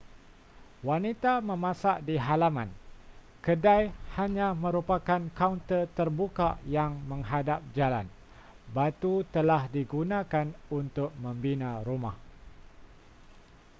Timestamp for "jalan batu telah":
7.77-9.61